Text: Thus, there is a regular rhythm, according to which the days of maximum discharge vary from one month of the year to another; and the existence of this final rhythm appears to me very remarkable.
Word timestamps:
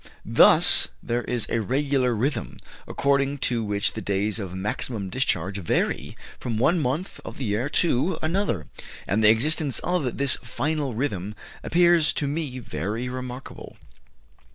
Thus, 0.25 0.87
there 1.03 1.23
is 1.25 1.45
a 1.47 1.61
regular 1.61 2.15
rhythm, 2.15 2.57
according 2.87 3.37
to 3.45 3.63
which 3.63 3.93
the 3.93 4.01
days 4.01 4.39
of 4.39 4.55
maximum 4.55 5.11
discharge 5.11 5.59
vary 5.59 6.17
from 6.39 6.57
one 6.57 6.79
month 6.79 7.19
of 7.23 7.37
the 7.37 7.45
year 7.45 7.69
to 7.69 8.17
another; 8.23 8.65
and 9.05 9.23
the 9.23 9.29
existence 9.29 9.77
of 9.83 10.17
this 10.17 10.37
final 10.41 10.95
rhythm 10.95 11.35
appears 11.63 12.13
to 12.13 12.27
me 12.27 12.57
very 12.57 13.09
remarkable. 13.09 13.77